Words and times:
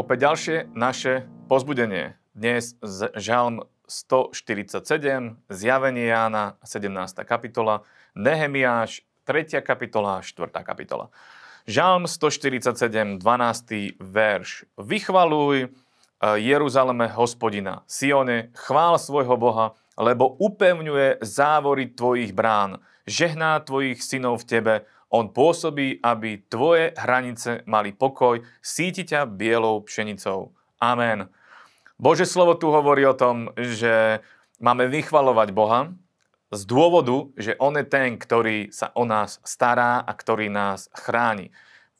Opäť 0.00 0.32
ďalšie 0.32 0.56
naše 0.72 1.28
pozbudenie. 1.44 2.16
Dnes 2.32 2.72
z 2.80 3.12
Žalm 3.20 3.68
147, 3.84 4.80
Zjavenie 5.52 6.08
Jána, 6.08 6.56
17. 6.64 7.20
kapitola, 7.28 7.84
Nehemiáš, 8.16 9.04
3. 9.28 9.60
kapitola, 9.60 10.24
4. 10.24 10.56
kapitola. 10.64 11.12
Žalm 11.68 12.08
147, 12.08 13.20
12. 13.20 14.00
verš. 14.00 14.64
Vychvaluj 14.80 15.68
eh, 15.68 15.68
Jeruzaleme 16.48 17.04
hospodina, 17.12 17.84
Sione, 17.84 18.56
chvál 18.56 18.96
svojho 18.96 19.36
Boha, 19.36 19.76
lebo 20.00 20.32
upevňuje 20.40 21.20
závory 21.20 21.92
tvojich 21.92 22.32
brán, 22.32 22.80
žehná 23.04 23.60
tvojich 23.60 24.00
synov 24.00 24.40
v 24.40 24.48
tebe, 24.48 24.74
on 25.10 25.34
pôsobí, 25.34 25.98
aby 26.00 26.46
tvoje 26.46 26.94
hranice 26.94 27.66
mali 27.66 27.90
pokoj, 27.90 28.38
síti 28.62 29.02
ťa 29.02 29.26
bielou 29.26 29.82
pšenicou. 29.82 30.54
Amen. 30.78 31.26
Bože 32.00 32.24
slovo 32.24 32.56
tu 32.56 32.72
hovorí 32.72 33.04
o 33.04 33.18
tom, 33.18 33.52
že 33.58 34.24
máme 34.62 34.88
vychvalovať 34.88 35.48
Boha 35.52 35.92
z 36.48 36.62
dôvodu, 36.64 37.28
že 37.36 37.58
On 37.60 37.74
je 37.76 37.84
ten, 37.84 38.16
ktorý 38.16 38.72
sa 38.72 38.88
o 38.96 39.04
nás 39.04 39.38
stará 39.44 40.00
a 40.00 40.12
ktorý 40.14 40.48
nás 40.48 40.88
chráni. 40.96 41.52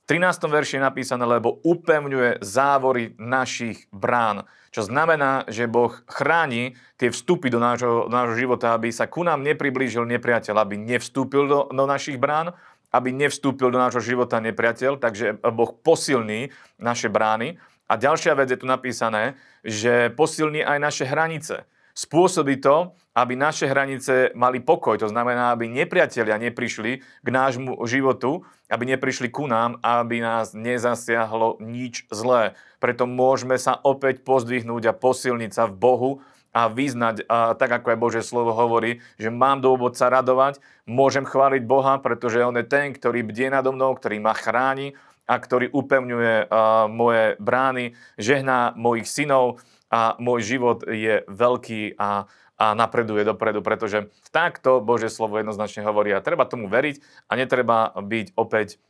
V 0.06 0.18
13. 0.18 0.50
verši 0.50 0.80
je 0.80 0.86
napísané, 0.86 1.22
lebo 1.22 1.62
upevňuje 1.62 2.42
závory 2.42 3.14
našich 3.20 3.86
brán. 3.94 4.42
Čo 4.70 4.86
znamená, 4.86 5.46
že 5.46 5.70
Boh 5.70 5.94
chráni 6.06 6.78
tie 6.98 7.10
vstupy 7.10 7.50
do 7.50 7.62
nášho, 7.62 8.06
do 8.06 8.14
nášho 8.14 8.38
života, 8.38 8.74
aby 8.74 8.90
sa 8.90 9.06
ku 9.06 9.22
nám 9.22 9.42
nepriblížil 9.42 10.06
nepriateľ, 10.06 10.54
aby 10.62 10.78
nevstúpil 10.78 11.46
do, 11.46 11.60
do 11.70 11.84
našich 11.86 12.18
brán, 12.18 12.54
aby 12.90 13.14
nevstúpil 13.14 13.70
do 13.70 13.78
nášho 13.78 14.02
života 14.02 14.42
nepriateľ, 14.42 14.98
takže 14.98 15.38
Boh 15.54 15.72
posilní 15.74 16.50
naše 16.82 17.06
brány. 17.06 17.58
A 17.90 17.98
ďalšia 17.98 18.38
vec 18.38 18.50
je 18.50 18.58
tu 18.58 18.70
napísané, 18.70 19.34
že 19.66 20.14
posilní 20.14 20.62
aj 20.62 20.78
naše 20.78 21.04
hranice. 21.06 21.66
Spôsobí 21.90 22.62
to, 22.62 22.94
aby 23.18 23.34
naše 23.34 23.66
hranice 23.66 24.30
mali 24.38 24.62
pokoj. 24.62 24.94
To 25.02 25.10
znamená, 25.10 25.50
aby 25.50 25.66
nepriatelia 25.66 26.38
neprišli 26.38 27.02
k 27.02 27.28
nášmu 27.28 27.82
životu, 27.90 28.46
aby 28.70 28.94
neprišli 28.94 29.26
ku 29.28 29.50
nám, 29.50 29.82
aby 29.82 30.22
nás 30.22 30.54
nezasiahlo 30.54 31.58
nič 31.58 32.06
zlé. 32.14 32.54
Preto 32.78 33.10
môžeme 33.10 33.58
sa 33.58 33.74
opäť 33.82 34.22
pozdvihnúť 34.22 34.82
a 34.86 34.96
posilniť 34.96 35.50
sa 35.50 35.66
v 35.66 35.74
Bohu, 35.74 36.10
a 36.50 36.66
vyznať, 36.66 37.30
a 37.30 37.54
tak 37.54 37.70
ako 37.70 37.94
aj 37.94 37.98
Bože 37.98 38.22
slovo 38.26 38.50
hovorí, 38.50 38.98
že 39.22 39.30
mám 39.30 39.62
dôvod 39.62 39.94
sa 39.94 40.10
radovať, 40.10 40.58
môžem 40.86 41.22
chváliť 41.22 41.62
Boha, 41.62 42.02
pretože 42.02 42.42
On 42.42 42.54
je 42.58 42.66
ten, 42.66 42.90
ktorý 42.90 43.22
bdie 43.22 43.54
nado 43.54 43.70
mnou, 43.70 43.94
ktorý 43.94 44.18
ma 44.18 44.34
chráni 44.34 44.98
a 45.30 45.38
ktorý 45.38 45.70
upevňuje 45.70 46.50
uh, 46.50 46.90
moje 46.90 47.38
brány, 47.38 47.94
žehná 48.18 48.74
mojich 48.74 49.06
synov 49.06 49.62
a 49.86 50.18
môj 50.18 50.42
život 50.42 50.82
je 50.90 51.22
veľký 51.30 51.94
a, 51.98 52.26
a 52.58 52.66
napreduje 52.74 53.22
dopredu, 53.22 53.62
pretože 53.62 54.10
takto 54.34 54.82
Bože 54.82 55.06
slovo 55.06 55.38
jednoznačne 55.38 55.86
hovorí 55.86 56.10
a 56.10 56.22
treba 56.22 56.50
tomu 56.50 56.66
veriť 56.66 57.30
a 57.30 57.32
netreba 57.38 57.94
byť 57.94 58.34
opäť 58.34 58.82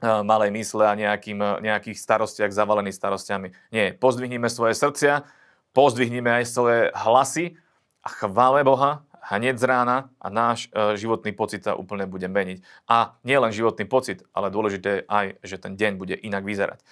malej 0.00 0.50
mysle 0.56 0.88
a 0.88 0.96
nejakým, 0.96 1.60
nejakých 1.60 2.00
starostiach 2.00 2.56
zavalený 2.56 2.88
starostiami. 2.88 3.52
Nie, 3.68 3.92
pozdvihnime 3.92 4.48
svoje 4.48 4.72
srdcia, 4.72 5.28
pozdvihneme 5.72 6.30
aj 6.42 6.44
svoje 6.48 6.80
hlasy 6.94 7.58
a 8.02 8.08
chvále 8.08 8.64
Boha 8.64 9.04
hneď 9.30 9.62
z 9.62 9.64
rána 9.70 10.10
a 10.18 10.26
náš 10.26 10.66
e, 10.74 10.98
životný 10.98 11.30
pocit 11.30 11.62
sa 11.62 11.78
úplne 11.78 12.08
bude 12.10 12.26
meniť. 12.26 12.64
A 12.90 13.14
nie 13.22 13.38
len 13.38 13.54
životný 13.54 13.86
pocit, 13.86 14.26
ale 14.34 14.50
dôležité 14.50 14.88
je 14.90 15.06
aj, 15.06 15.26
že 15.46 15.56
ten 15.62 15.78
deň 15.78 15.92
bude 15.94 16.18
inak 16.18 16.42
vyzerať. 16.42 16.82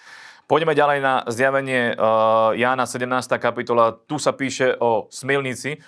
Poďme 0.49 0.73
ďalej 0.73 0.99
na 1.03 1.13
zjavenie 1.27 1.93
e, 1.93 1.95
Jána 2.57 2.87
17. 2.87 3.05
kapitola. 3.37 3.99
Tu 4.07 4.15
sa 4.17 4.31
píše 4.31 4.79
o 4.79 5.11
smilnici. 5.11 5.77
E, 5.77 5.79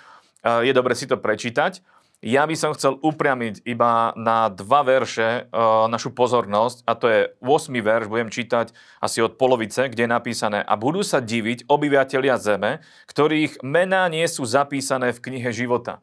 je 0.44 0.72
dobre 0.76 0.92
si 0.92 1.08
to 1.08 1.16
prečítať. 1.16 1.80
Ja 2.22 2.46
by 2.46 2.54
som 2.54 2.70
chcel 2.70 3.02
upriamiť 3.02 3.66
iba 3.66 4.14
na 4.14 4.46
dva 4.46 4.86
verše 4.86 5.42
e, 5.42 5.58
našu 5.90 6.14
pozornosť 6.14 6.86
a 6.86 6.94
to 6.94 7.10
je 7.10 7.20
8. 7.42 7.74
verš, 7.82 8.06
budem 8.06 8.30
čítať 8.30 8.70
asi 9.02 9.18
od 9.26 9.34
polovice, 9.34 9.90
kde 9.90 10.06
je 10.06 10.14
napísané 10.14 10.62
a 10.62 10.78
budú 10.78 11.02
sa 11.02 11.18
diviť 11.18 11.66
obyvateľia 11.66 12.38
zeme, 12.38 12.78
ktorých 13.10 13.66
mená 13.66 14.06
nie 14.06 14.22
sú 14.30 14.46
zapísané 14.46 15.10
v 15.10 15.18
knihe 15.18 15.50
života. 15.50 15.98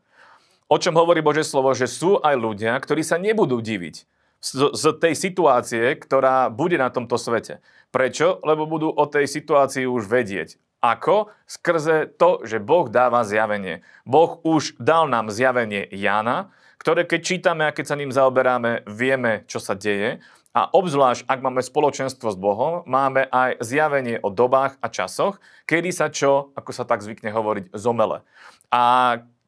O 0.68 0.76
čom 0.76 0.92
hovorí 1.00 1.24
Bože 1.24 1.48
slovo, 1.48 1.72
že 1.72 1.88
sú 1.88 2.20
aj 2.20 2.36
ľudia, 2.36 2.76
ktorí 2.76 3.00
sa 3.00 3.16
nebudú 3.16 3.64
diviť 3.64 4.04
z, 4.44 4.76
z 4.76 4.84
tej 5.00 5.16
situácie, 5.16 5.96
ktorá 5.96 6.52
bude 6.52 6.76
na 6.76 6.92
tomto 6.92 7.16
svete. 7.16 7.64
Prečo? 7.96 8.44
Lebo 8.44 8.68
budú 8.68 8.92
o 8.92 9.06
tej 9.08 9.24
situácii 9.24 9.88
už 9.88 10.04
vedieť. 10.12 10.60
Ako? 10.80 11.32
Skrze 11.44 12.08
to, 12.16 12.44
že 12.48 12.64
Boh 12.64 12.88
dáva 12.88 13.28
zjavenie. 13.28 13.84
Boh 14.08 14.40
už 14.48 14.80
dal 14.80 15.12
nám 15.12 15.28
zjavenie 15.28 15.84
Jana, 15.92 16.56
ktoré 16.80 17.04
keď 17.04 17.22
čítame 17.22 17.64
a 17.68 17.76
keď 17.76 17.86
sa 17.92 18.00
ním 18.00 18.16
zaoberáme, 18.16 18.88
vieme, 18.88 19.44
čo 19.52 19.60
sa 19.60 19.76
deje. 19.76 20.24
A 20.56 20.66
obzvlášť, 20.72 21.30
ak 21.30 21.40
máme 21.46 21.62
spoločenstvo 21.62 22.34
s 22.34 22.38
Bohom, 22.40 22.82
máme 22.90 23.28
aj 23.30 23.62
zjavenie 23.62 24.18
o 24.24 24.34
dobách 24.34 24.82
a 24.82 24.88
časoch, 24.90 25.38
kedy 25.70 25.94
sa 25.94 26.10
čo, 26.10 26.56
ako 26.58 26.72
sa 26.74 26.88
tak 26.90 27.06
zvykne 27.06 27.30
hovoriť, 27.30 27.76
zomele. 27.78 28.26
A 28.74 28.84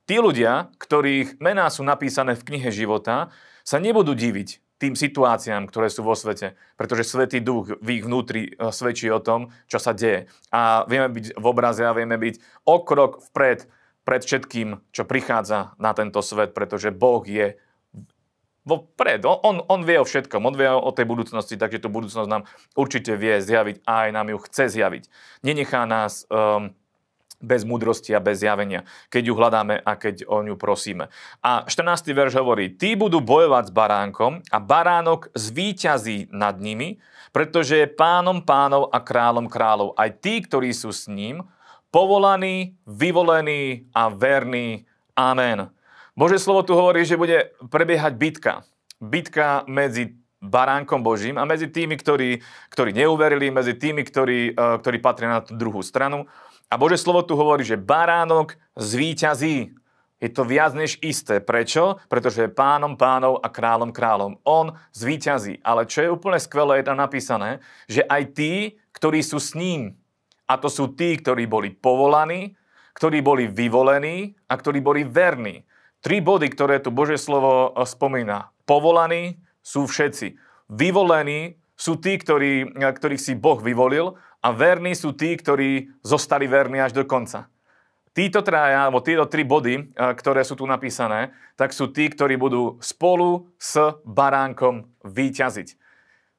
tí 0.06 0.22
ľudia, 0.22 0.70
ktorých 0.78 1.42
mená 1.42 1.72
sú 1.74 1.82
napísané 1.82 2.38
v 2.38 2.46
knihe 2.46 2.70
života, 2.70 3.34
sa 3.66 3.82
nebudú 3.82 4.14
diviť, 4.14 4.62
tým 4.82 4.98
situáciám, 4.98 5.70
ktoré 5.70 5.94
sú 5.94 6.02
vo 6.02 6.18
svete, 6.18 6.58
pretože 6.74 7.06
Svetý 7.06 7.38
Duch 7.38 7.78
v 7.78 8.02
ich 8.02 8.04
vnútri 8.04 8.50
e, 8.50 8.74
svedčí 8.74 9.06
o 9.14 9.22
tom, 9.22 9.54
čo 9.70 9.78
sa 9.78 9.94
deje. 9.94 10.26
A 10.50 10.90
vieme 10.90 11.14
byť 11.14 11.38
v 11.38 11.46
obraze 11.46 11.86
a 11.86 11.94
vieme 11.94 12.18
byť 12.18 12.66
o 12.66 12.82
krok 12.82 13.22
vpred 13.30 13.70
pred 14.02 14.22
všetkým, 14.26 14.82
čo 14.90 15.06
prichádza 15.06 15.78
na 15.78 15.94
tento 15.94 16.26
svet, 16.26 16.58
pretože 16.58 16.90
Boh 16.90 17.22
je 17.22 17.54
vpred. 18.66 19.22
On, 19.30 19.62
on 19.62 19.82
vie 19.86 20.02
o 20.02 20.06
všetkom, 20.06 20.42
on 20.42 20.58
vie 20.58 20.66
o 20.66 20.90
tej 20.90 21.06
budúcnosti, 21.06 21.54
takže 21.54 21.86
tú 21.86 21.90
budúcnosť 21.94 22.30
nám 22.30 22.50
určite 22.74 23.14
vie 23.14 23.38
zjaviť 23.38 23.86
a 23.86 24.10
aj 24.10 24.10
nám 24.10 24.28
ju 24.34 24.38
chce 24.50 24.66
zjaviť. 24.74 25.04
Nenechá 25.46 25.86
nás 25.86 26.26
um, 26.34 26.74
bez 27.42 27.68
múdrosti 27.68 28.14
a 28.14 28.24
bez 28.24 28.40
zjavenia, 28.46 28.86
keď 29.10 29.24
ju 29.28 29.34
hľadáme 29.36 29.76
a 29.82 29.92
keď 29.98 30.30
o 30.30 30.40
ňu 30.46 30.56
prosíme. 30.56 31.10
A 31.42 31.66
14. 31.68 32.14
verš 32.14 32.38
hovorí, 32.40 32.72
tí 32.72 32.94
budú 32.96 33.20
bojovať 33.20 33.70
s 33.70 33.76
baránkom 33.76 34.46
a 34.48 34.58
baránok 34.62 35.34
zvíťazí 35.34 36.32
nad 36.32 36.62
nimi, 36.62 37.02
pretože 37.36 37.82
je 37.82 37.88
pánom 37.90 38.40
pánov 38.40 38.88
a 38.94 39.02
kráľom 39.02 39.50
kráľov. 39.50 39.98
Aj 39.98 40.14
tí, 40.14 40.40
ktorí 40.40 40.72
sú 40.72 40.94
s 40.94 41.10
ním, 41.10 41.44
povolaní, 41.92 42.80
vyvolení 42.88 43.92
a 43.92 44.08
verní. 44.08 44.88
Amen. 45.18 45.68
Bože 46.16 46.40
slovo 46.40 46.64
tu 46.64 46.76
hovorí, 46.76 47.04
že 47.04 47.20
bude 47.20 47.52
prebiehať 47.68 48.14
bitka. 48.16 48.54
Bitka 49.02 49.68
medzi 49.68 50.22
baránkom 50.42 51.06
Božím 51.06 51.38
a 51.38 51.46
medzi 51.46 51.70
tými, 51.70 51.94
ktorí, 51.96 52.42
ktorí 52.74 52.92
neuverili, 52.98 53.54
medzi 53.54 53.78
tými, 53.78 54.02
ktorí, 54.02 54.58
eh, 54.58 54.76
ktorí 54.82 54.98
patria 54.98 55.38
na 55.38 55.42
tú 55.46 55.54
druhú 55.54 55.86
stranu. 55.86 56.26
A 56.72 56.80
Bože 56.80 56.96
slovo 56.96 57.28
tu 57.28 57.36
hovorí, 57.36 57.68
že 57.68 57.76
baránok 57.76 58.56
zvíťazí. 58.80 59.76
Je 60.24 60.30
to 60.32 60.48
viac 60.48 60.72
než 60.72 60.96
isté. 61.04 61.44
Prečo? 61.44 62.00
Pretože 62.08 62.48
je 62.48 62.56
pánom 62.56 62.96
pánov 62.96 63.44
a 63.44 63.52
kráľom 63.52 63.92
kráľom. 63.92 64.40
On 64.48 64.72
zvíťazí. 64.96 65.60
Ale 65.68 65.84
čo 65.84 66.08
je 66.08 66.14
úplne 66.14 66.40
skvelé, 66.40 66.80
je 66.80 66.88
tam 66.88 66.96
napísané, 66.96 67.60
že 67.92 68.08
aj 68.08 68.24
tí, 68.32 68.54
ktorí 68.96 69.20
sú 69.20 69.42
s 69.42 69.52
ním, 69.52 70.00
a 70.52 70.60
to 70.60 70.68
sú 70.68 70.92
tí, 70.92 71.16
ktorí 71.16 71.48
boli 71.48 71.72
povolaní, 71.72 72.60
ktorí 72.92 73.24
boli 73.24 73.48
vyvolení 73.48 74.36
a 74.52 74.54
ktorí 74.60 74.84
boli 74.84 75.08
verní. 75.08 75.64
Tri 76.04 76.20
body, 76.20 76.52
ktoré 76.52 76.84
tu 76.84 76.92
Bože 76.92 77.16
slovo 77.16 77.72
spomína. 77.88 78.52
Povolaní 78.68 79.40
sú 79.64 79.88
všetci. 79.88 80.36
Vyvolení 80.68 81.61
sú 81.82 81.98
tí, 81.98 82.22
ktorí, 82.22 82.78
eh, 82.78 82.94
ktorých 82.94 83.22
si 83.22 83.34
Boh 83.34 83.58
vyvolil 83.58 84.14
a 84.46 84.54
verní 84.54 84.94
sú 84.94 85.18
tí, 85.18 85.34
ktorí 85.34 85.90
zostali 86.06 86.46
verní 86.46 86.78
až 86.78 86.94
do 86.94 87.02
konca. 87.10 87.50
Títo 88.12 88.44
traja, 88.44 88.86
alebo 88.86 89.00
títo 89.00 89.24
tri 89.32 89.48
body, 89.48 89.76
e, 89.80 89.84
ktoré 89.96 90.44
sú 90.44 90.60
tu 90.60 90.68
napísané, 90.68 91.32
tak 91.56 91.72
sú 91.72 91.96
tí, 91.96 92.12
ktorí 92.12 92.36
budú 92.36 92.76
spolu 92.84 93.48
s 93.56 93.80
baránkom 94.04 94.84
výťaziť. 95.08 95.80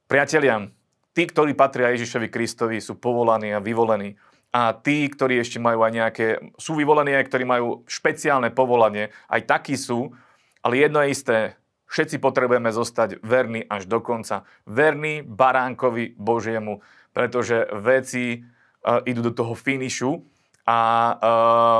Priatelia, 0.05 0.69
tí, 1.17 1.25
ktorí 1.25 1.57
patria 1.57 1.89
Ježišovi 1.97 2.29
Kristovi, 2.29 2.77
sú 2.77 3.01
povolaní 3.01 3.57
a 3.57 3.65
vyvolení. 3.65 4.21
A 4.53 4.77
tí, 4.77 5.09
ktorí 5.09 5.41
ešte 5.41 5.57
majú 5.57 5.81
aj 5.81 5.93
nejaké, 5.97 6.27
sú 6.61 6.77
vyvolení 6.77 7.17
aj, 7.17 7.25
ktorí 7.33 7.49
majú 7.49 7.89
špeciálne 7.89 8.53
povolanie, 8.53 9.09
aj 9.33 9.49
takí 9.49 9.81
sú, 9.81 10.13
ale 10.61 10.77
jedno 10.77 11.01
je 11.01 11.09
isté, 11.09 11.57
všetci 11.93 12.17
potrebujeme 12.17 12.73
zostať 12.73 13.21
verní 13.21 13.69
až 13.69 13.85
do 13.85 14.01
konca. 14.01 14.49
Verní 14.65 15.21
baránkovi 15.21 16.17
Božiemu 16.17 16.81
pretože 17.13 17.69
veci 17.77 18.41
uh, 18.41 19.05
idú 19.05 19.31
do 19.31 19.33
toho 19.37 19.53
finišu 19.53 20.25
a 20.65 20.81
uh, 20.81 21.19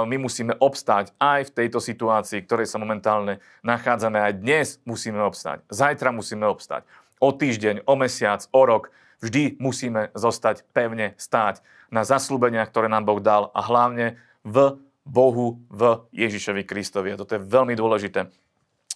my 0.05 0.17
musíme 0.21 0.53
obstáť 0.61 1.17
aj 1.17 1.51
v 1.51 1.55
tejto 1.57 1.81
situácii, 1.81 2.45
ktorej 2.45 2.69
sa 2.69 2.79
momentálne 2.79 3.41
nachádzame. 3.65 4.21
Aj 4.21 4.35
dnes 4.37 4.79
musíme 4.85 5.19
obstáť. 5.25 5.65
Zajtra 5.73 6.13
musíme 6.13 6.45
obstáť. 6.47 6.85
O 7.23 7.33
týždeň, 7.33 7.89
o 7.89 7.95
mesiac, 7.97 8.45
o 8.53 8.63
rok. 8.67 8.93
vždy 9.23 9.63
musíme 9.63 10.11
zostať 10.19 10.67
pevne 10.75 11.15
stáť 11.15 11.63
na 11.95 12.03
zaslúbeniach, 12.03 12.69
ktoré 12.75 12.91
nám 12.91 13.07
Boh 13.07 13.23
dal 13.23 13.55
a 13.55 13.63
hlavne 13.63 14.19
v 14.43 14.83
Bohu, 15.07 15.63
v 15.71 16.03
Ježišovi 16.11 16.67
Kristovi. 16.67 17.15
A 17.15 17.19
toto 17.19 17.39
je 17.39 17.47
veľmi 17.47 17.79
dôležité, 17.79 18.27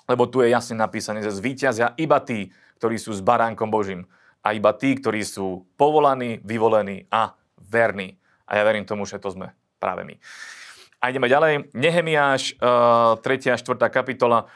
lebo 0.07 0.31
tu 0.31 0.43
je 0.43 0.51
jasne 0.51 0.79
napísané, 0.79 1.23
že 1.23 1.35
zvíťazia 1.35 1.95
iba 1.99 2.23
tí, 2.23 2.55
ktorí 2.79 2.97
sú 2.97 3.15
s 3.15 3.21
baránkom 3.21 3.71
Božím 3.71 4.07
a 4.47 4.55
iba 4.55 4.71
tí, 4.71 4.95
ktorí 4.95 5.27
sú 5.27 5.67
povolaní, 5.75 6.39
vyvolení 6.47 7.11
a 7.11 7.35
verní. 7.59 8.15
A 8.47 8.59
ja 8.59 8.63
verím 8.63 8.87
tomu, 8.87 9.03
že 9.03 9.19
to 9.19 9.35
sme 9.35 9.51
práve 9.83 10.07
my. 10.07 10.15
A 11.03 11.11
ideme 11.11 11.27
ďalej. 11.27 11.75
Nehemiáš, 11.75 12.55
3. 12.57 13.23
a 13.53 13.57
4. 13.59 13.91
kapitola. 13.91 14.47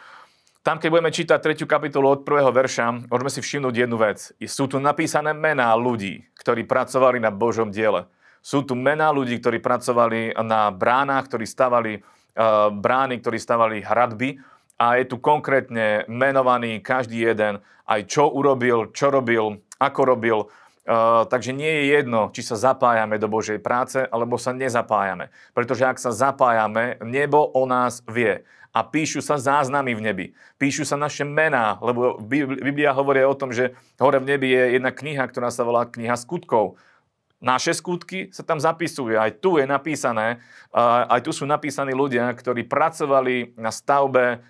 Tam, 0.60 0.76
keď 0.76 0.88
budeme 0.92 1.10
čítať 1.10 1.38
tretiu 1.40 1.66
kapitolu 1.66 2.06
od 2.06 2.20
prvého 2.22 2.52
verša, 2.52 3.10
môžeme 3.10 3.32
si 3.32 3.40
všimnúť 3.40 3.74
jednu 3.74 3.96
vec. 3.96 4.30
Sú 4.46 4.68
tu 4.70 4.76
napísané 4.78 5.32
mená 5.32 5.72
ľudí, 5.74 6.28
ktorí 6.36 6.68
pracovali 6.68 7.18
na 7.18 7.32
Božom 7.32 7.72
diele. 7.72 8.06
Sú 8.44 8.64
tu 8.64 8.76
mená 8.76 9.08
ľudí, 9.08 9.40
ktorí 9.40 9.60
pracovali 9.60 10.36
na 10.44 10.68
bránach, 10.72 11.28
ktorí 11.28 11.44
stavali 11.48 11.92
uh, 12.00 12.68
brány, 12.72 13.20
ktorí 13.20 13.36
stavali 13.40 13.84
hradby 13.84 14.40
a 14.80 14.96
je 14.96 15.04
tu 15.04 15.20
konkrétne 15.20 16.08
menovaný 16.08 16.80
každý 16.80 17.20
jeden, 17.20 17.60
aj 17.84 18.00
čo 18.08 18.32
urobil, 18.32 18.88
čo 18.96 19.12
robil, 19.12 19.60
ako 19.76 20.00
robil. 20.08 20.38
Uh, 20.88 21.28
takže 21.28 21.52
nie 21.52 21.68
je 21.68 22.00
jedno, 22.00 22.32
či 22.32 22.40
sa 22.40 22.56
zapájame 22.56 23.20
do 23.20 23.28
Božej 23.28 23.60
práce, 23.60 24.00
alebo 24.08 24.40
sa 24.40 24.56
nezapájame. 24.56 25.28
Pretože 25.52 25.84
ak 25.84 26.00
sa 26.00 26.16
zapájame, 26.16 26.96
nebo 27.04 27.44
o 27.52 27.68
nás 27.68 28.00
vie 28.08 28.40
a 28.72 28.80
píšu 28.80 29.20
sa 29.20 29.36
záznamy 29.36 29.92
v 29.92 30.00
nebi. 30.00 30.26
Píšu 30.56 30.88
sa 30.88 30.96
naše 30.96 31.28
mená, 31.28 31.76
lebo 31.84 32.16
Biblia 32.22 32.96
hovorí 32.96 33.20
o 33.26 33.36
tom, 33.36 33.52
že 33.52 33.76
hore 34.00 34.22
v 34.22 34.32
nebi 34.32 34.48
je 34.54 34.80
jedna 34.80 34.94
kniha, 34.94 35.26
ktorá 35.28 35.52
sa 35.52 35.66
volá 35.66 35.84
kniha 35.84 36.16
skutkov. 36.16 36.80
Naše 37.42 37.76
skutky 37.76 38.30
sa 38.30 38.46
tam 38.46 38.62
zapisujú. 38.62 39.18
Aj 39.18 39.32
tu 39.32 39.58
je 39.58 39.66
napísané, 39.66 40.38
aj 41.10 41.20
tu 41.24 41.34
sú 41.34 41.48
napísaní 41.50 41.92
ľudia, 41.96 42.30
ktorí 42.30 42.68
pracovali 42.68 43.58
na 43.58 43.74
stavbe 43.74 44.44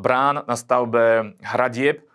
brán, 0.00 0.42
na 0.44 0.56
stavbe 0.58 1.36
hradieb. 1.42 2.06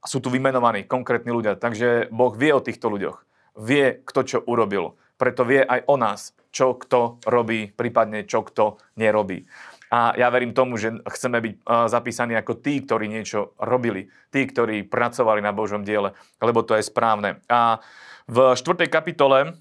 Sú 0.00 0.24
tu 0.24 0.32
vymenovaní 0.32 0.88
konkrétni 0.88 1.28
ľudia. 1.28 1.60
Takže 1.60 2.08
Boh 2.08 2.32
vie 2.32 2.56
o 2.56 2.64
týchto 2.64 2.88
ľuďoch. 2.88 3.20
Vie, 3.60 4.00
kto 4.00 4.20
čo 4.24 4.38
urobil. 4.48 4.96
Preto 5.20 5.44
vie 5.44 5.60
aj 5.60 5.84
o 5.84 6.00
nás, 6.00 6.32
čo 6.48 6.72
kto 6.72 7.20
robí, 7.28 7.68
prípadne 7.68 8.24
čo 8.24 8.40
kto 8.40 8.80
nerobí. 8.96 9.44
A 9.90 10.14
ja 10.14 10.30
verím 10.30 10.54
tomu, 10.54 10.78
že 10.78 11.02
chceme 11.02 11.42
byť 11.42 11.54
zapísaní 11.90 12.38
ako 12.38 12.62
tí, 12.62 12.78
ktorí 12.80 13.10
niečo 13.10 13.58
robili, 13.58 14.08
tí, 14.30 14.46
ktorí 14.46 14.86
pracovali 14.86 15.42
na 15.42 15.50
Božom 15.50 15.82
diele, 15.82 16.14
lebo 16.38 16.62
to 16.62 16.78
je 16.78 16.86
správne. 16.86 17.42
A 17.50 17.82
v 18.30 18.54
4. 18.54 18.86
kapitole 18.86 19.58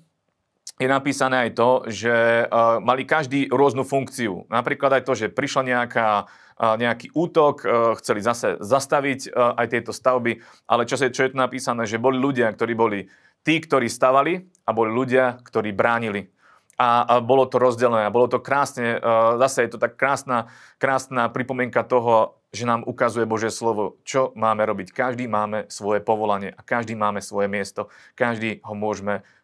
je 0.79 0.87
napísané 0.87 1.35
aj 1.47 1.51
to, 1.59 1.69
že 1.91 2.15
mali 2.79 3.03
každý 3.03 3.51
rôznu 3.51 3.83
funkciu. 3.83 4.47
Napríklad 4.47 4.95
aj 4.95 5.03
to, 5.03 5.13
že 5.13 5.27
prišla 5.27 5.75
nejaká, 5.75 6.31
nejaký 6.55 7.11
útok, 7.11 7.67
chceli 7.99 8.23
zase 8.23 8.55
zastaviť 8.63 9.35
aj 9.35 9.67
tieto 9.67 9.91
stavby, 9.91 10.39
ale 10.71 10.87
čo, 10.87 10.95
je, 10.95 11.11
čo 11.11 11.27
je 11.27 11.35
tu 11.35 11.37
napísané, 11.37 11.83
že 11.83 11.99
boli 11.99 12.15
ľudia, 12.15 12.47
ktorí 12.55 12.73
boli 12.79 13.11
tí, 13.43 13.59
ktorí 13.59 13.91
stavali 13.91 14.47
a 14.63 14.71
boli 14.71 14.95
ľudia, 14.95 15.43
ktorí 15.43 15.75
bránili 15.75 16.31
a, 16.79 17.03
a 17.03 17.13
bolo 17.19 17.43
to 17.43 17.59
rozdelené 17.59 18.07
a 18.07 18.15
bolo 18.15 18.31
to 18.31 18.39
krásne, 18.39 18.95
uh, 18.95 19.35
zase 19.35 19.67
je 19.67 19.75
to 19.75 19.79
tak 19.83 19.99
krásna, 19.99 20.47
krásna 20.79 21.27
pripomienka 21.27 21.83
toho, 21.83 22.39
že 22.55 22.63
nám 22.63 22.87
ukazuje 22.87 23.29
Božie 23.29 23.51
slovo, 23.51 23.99
čo 24.07 24.31
máme 24.33 24.63
robiť. 24.63 24.95
Každý 24.95 25.29
máme 25.29 25.67
svoje 25.69 26.01
povolanie 26.01 26.55
a 26.55 26.63
každý 26.63 26.97
máme 26.97 27.21
svoje 27.21 27.51
miesto. 27.51 27.91
Každý 28.15 28.63
ho 28.63 28.73
môžeme 28.73 29.21
uh, 29.21 29.38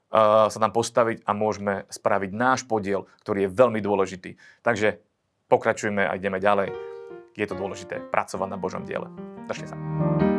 sa 0.47 0.59
tam 0.59 0.71
postaviť 0.71 1.27
a 1.27 1.31
môžeme 1.35 1.83
spraviť 1.91 2.31
náš 2.31 2.63
podiel, 2.63 3.03
ktorý 3.27 3.45
je 3.45 3.50
veľmi 3.51 3.79
dôležitý. 3.83 4.39
Takže 4.63 5.03
pokračujeme 5.51 6.07
a 6.07 6.15
ideme 6.15 6.39
ďalej. 6.39 6.71
Je 7.35 7.45
to 7.45 7.59
dôležité 7.59 8.00
pracovať 8.15 8.47
na 8.47 8.57
Božom 8.57 8.88
diele. 8.88 9.12
Držte 9.51 9.75
sa. 9.75 10.34